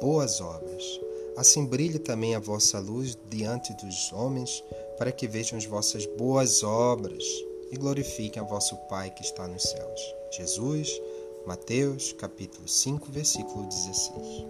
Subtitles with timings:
[0.00, 1.00] boas obras.
[1.36, 4.64] Assim brilhe também a vossa luz diante dos homens,
[4.98, 7.24] para que vejam as vossas boas obras
[7.70, 10.14] e glorifiquem a vosso Pai que está nos céus.
[10.32, 11.00] Jesus,
[11.46, 14.46] Mateus, capítulo 5, versículo 16.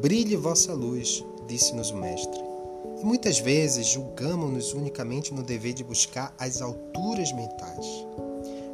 [0.00, 2.40] Brilhe vossa luz, disse-nos o Mestre.
[3.00, 7.86] E muitas vezes julgamos-nos unicamente no dever de buscar as alturas mentais.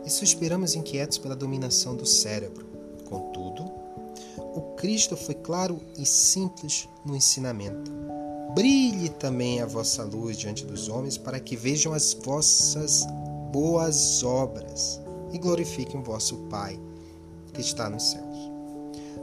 [0.04, 2.66] E suspiramos inquietos pela dominação do cérebro.
[3.08, 3.79] Contudo,
[4.80, 7.92] Cristo foi claro e simples no ensinamento.
[8.54, 13.04] Brilhe também a vossa luz diante dos homens, para que vejam as vossas
[13.52, 14.98] boas obras
[15.34, 16.80] e glorifiquem o vosso Pai
[17.52, 18.50] que está nos céus.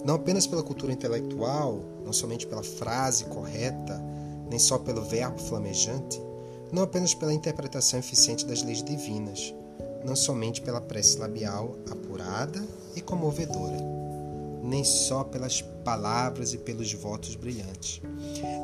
[0.06, 4.00] Não apenas pela cultura intelectual, não somente pela frase correta,
[4.52, 6.22] nem só pelo verbo flamejante,
[6.72, 9.55] não apenas pela interpretação eficiente das leis divinas,
[10.05, 12.64] não somente pela prece labial apurada
[12.96, 13.96] e comovedora
[14.63, 18.02] nem só pelas palavras e pelos votos brilhantes.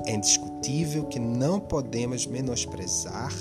[0.05, 3.33] É indiscutível que não podemos menosprezar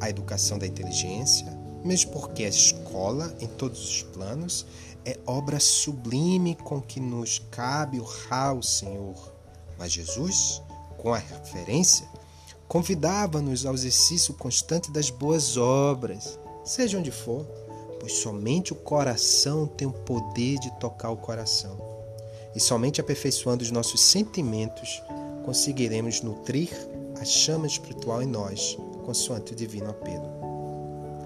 [0.00, 1.46] a educação da inteligência,
[1.84, 4.66] mesmo porque a escola, em todos os planos,
[5.04, 9.32] é obra sublime com que nos cabe honrar o Senhor.
[9.78, 10.62] Mas Jesus,
[10.96, 12.08] com a referência,
[12.66, 17.44] convidava-nos ao exercício constante das boas obras, seja onde for,
[18.00, 21.83] pois somente o coração tem o poder de tocar o coração
[22.54, 25.02] e somente aperfeiçoando os nossos sentimentos
[25.44, 26.70] conseguiremos nutrir
[27.20, 30.26] a chama espiritual em nós, consoante o divino apelo.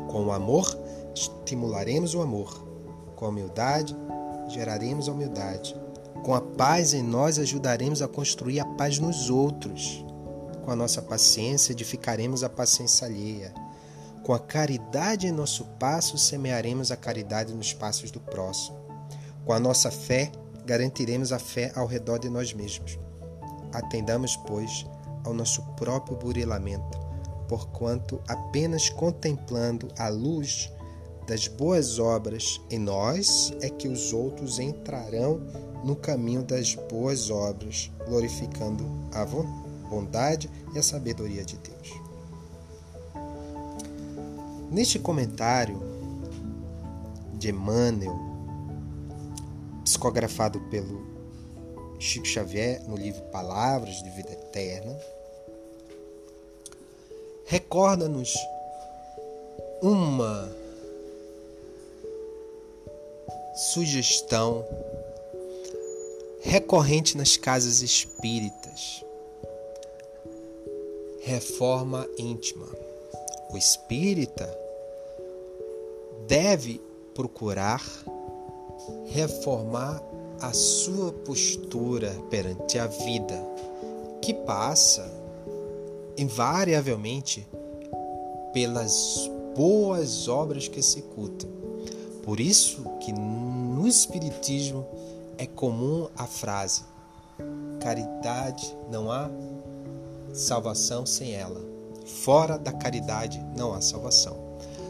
[0.09, 0.77] Com o amor,
[1.15, 2.67] estimularemos o amor.
[3.15, 3.97] Com a humildade,
[4.49, 5.75] geraremos a humildade.
[6.25, 10.05] Com a paz em nós, ajudaremos a construir a paz nos outros.
[10.65, 13.55] Com a nossa paciência, edificaremos a paciência alheia.
[14.25, 18.79] Com a caridade em nosso passo, semearemos a caridade nos passos do próximo.
[19.45, 20.31] Com a nossa fé,
[20.69, 22.99] garantiremos a fé ao redor de nós mesmos.
[23.73, 24.85] Atendamos, pois,
[25.25, 26.99] ao nosso próprio burilamento,
[27.49, 30.71] porquanto apenas contemplando a luz
[31.27, 35.41] das boas obras em nós é que os outros entrarão
[35.83, 39.25] no caminho das boas obras, glorificando a
[39.89, 41.93] bondade e a sabedoria de Deus.
[44.71, 45.81] Neste comentário
[47.39, 48.28] de Emmanuel
[49.99, 51.05] psicografado pelo
[51.99, 54.97] Chico Xavier no livro Palavras de Vida Eterna,
[57.45, 58.33] recorda-nos
[59.83, 60.49] uma
[63.73, 64.65] sugestão
[66.43, 69.05] recorrente nas casas espíritas.
[71.23, 72.69] Reforma íntima.
[73.51, 74.49] O espírita
[76.29, 76.81] deve
[77.15, 77.83] procurar
[79.07, 80.03] reformar
[80.41, 83.35] a sua postura perante a vida,
[84.23, 85.11] que passa
[86.17, 87.47] invariavelmente
[88.53, 91.47] pelas boas obras que executa.
[92.23, 94.87] Por isso que no espiritismo
[95.37, 96.83] é comum a frase:
[97.81, 99.31] caridade não há
[100.33, 101.61] salvação sem ela.
[102.05, 104.37] Fora da caridade não há salvação.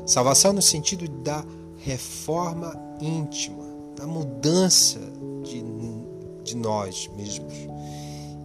[0.06, 1.44] Salvação no sentido da
[1.76, 3.64] reforma íntima,
[3.98, 5.00] da mudança
[5.42, 5.62] de,
[6.44, 7.52] de nós mesmos.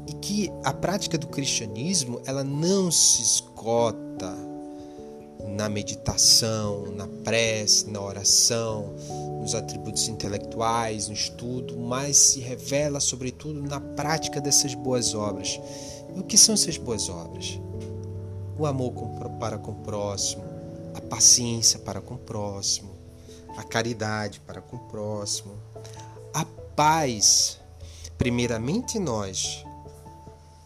[0.08, 4.36] E que a prática do cristianismo ela não se esgota
[5.47, 8.96] na meditação, na prece, na oração,
[9.40, 15.59] nos atributos intelectuais, no estudo, mas se revela sobretudo na prática dessas boas obras.
[16.16, 17.59] E o que são essas boas obras?
[18.58, 18.94] O amor
[19.40, 20.44] para com o próximo,
[20.96, 23.03] a paciência para com o próximo,
[23.58, 25.58] a caridade para com o próximo,
[26.34, 27.59] a paz,
[28.18, 29.64] primeiramente nós,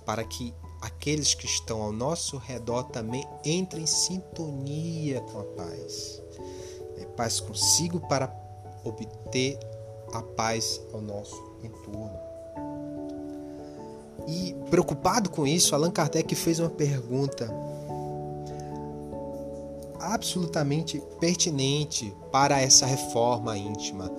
[0.05, 6.21] para que aqueles que estão ao nosso redor também entrem em sintonia com a paz.
[6.97, 8.33] É paz consigo para
[8.83, 9.59] obter
[10.13, 12.17] a paz ao nosso entorno.
[14.27, 17.49] E preocupado com isso, Allan Kardec fez uma pergunta
[19.99, 24.11] absolutamente pertinente para essa reforma íntima.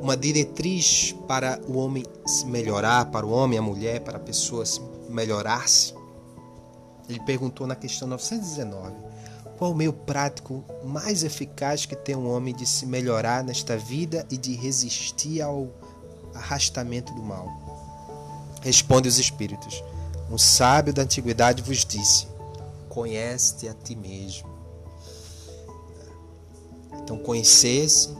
[0.00, 4.64] Uma diretriz para o homem se melhorar, para o homem, a mulher, para a pessoa
[4.64, 5.94] se melhorar-se.
[7.08, 8.94] Ele perguntou na questão 919:
[9.58, 14.24] qual o meio prático mais eficaz que tem um homem de se melhorar nesta vida
[14.30, 15.68] e de resistir ao
[16.32, 17.48] arrastamento do mal?
[18.62, 19.82] Responde os Espíritos:
[20.30, 22.28] Um sábio da antiguidade vos disse:
[22.88, 24.57] Conhece-te a ti mesmo.
[27.02, 28.10] Então, conhecer-se,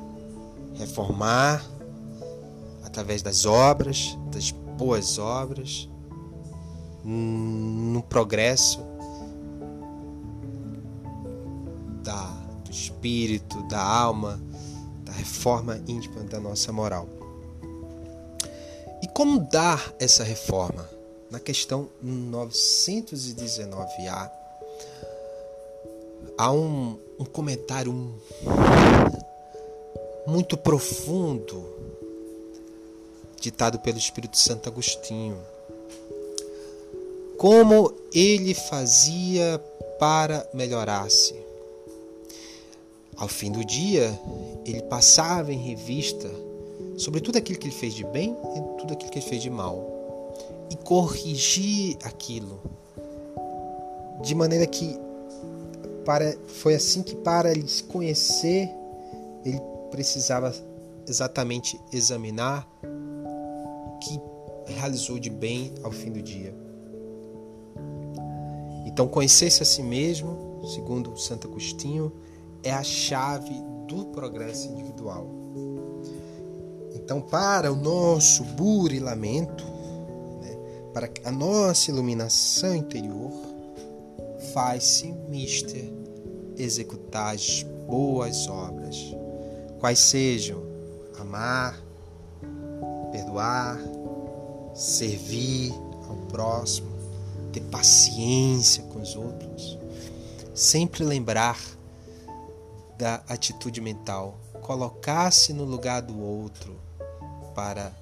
[0.75, 1.65] reformar
[2.85, 5.89] através das obras, das boas obras,
[7.05, 8.81] no progresso
[12.03, 12.25] da,
[12.65, 14.41] do espírito, da alma,
[15.05, 17.09] da reforma íntima da nossa moral.
[19.03, 20.89] E como dar essa reforma?
[21.31, 24.31] Na questão 919A,
[26.39, 27.93] há um, um comentário
[30.25, 31.67] muito profundo
[33.41, 35.37] ditado pelo Espírito Santo Agostinho.
[37.37, 39.59] Como ele fazia
[39.99, 41.35] para melhorar-se?
[43.17, 44.19] Ao fim do dia,
[44.65, 46.31] ele passava em revista
[46.97, 49.51] sobre tudo aquilo que ele fez de bem e tudo aquilo que ele fez de
[49.51, 50.35] mal
[50.71, 52.61] e corrigir aquilo
[54.23, 55.08] de maneira que
[56.09, 58.67] para foi assim que para ele se conhecer
[59.45, 59.61] ele
[59.91, 60.55] precisava
[61.07, 64.19] exatamente examinar o que
[64.73, 66.55] realizou de bem ao fim do dia.
[68.87, 72.11] Então conhecer-se a si mesmo, segundo Santo Agostinho,
[72.63, 75.29] é a chave do progresso individual.
[76.95, 79.65] Então, para o nosso burilamento,
[80.41, 80.57] né,
[80.95, 83.31] para a nossa iluminação interior,
[84.53, 85.98] faz-se mister
[86.59, 88.97] executar as boas obras,
[89.79, 90.63] quais sejam
[91.19, 91.79] amar,
[93.11, 93.79] perdoar,
[94.75, 95.73] servir
[96.09, 96.89] ao próximo,
[97.53, 99.79] ter paciência com os outros,
[100.55, 101.59] sempre lembrar
[102.99, 106.77] da atitude mental, colocar-se no lugar do outro
[107.55, 107.93] para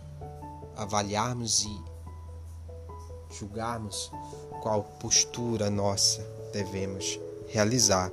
[0.76, 1.84] avaliarmos e
[3.38, 4.10] julgarmos
[4.62, 7.18] qual postura nossa devemos
[7.48, 8.10] realizar.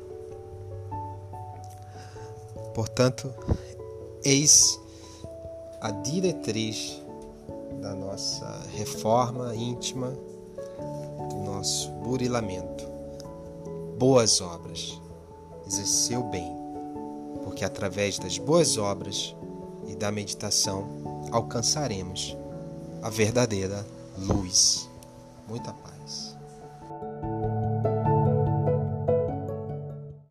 [2.73, 3.33] Portanto,
[4.23, 4.79] eis
[5.81, 7.01] a diretriz
[7.81, 10.17] da nossa reforma íntima,
[11.29, 12.85] do nosso burilamento.
[13.97, 14.99] Boas obras,
[15.67, 16.51] exercer o bem,
[17.43, 19.35] porque através das boas obras
[19.87, 20.87] e da meditação
[21.31, 22.35] alcançaremos
[23.01, 23.85] a verdadeira
[24.17, 24.89] luz.
[25.47, 26.32] Muita paz.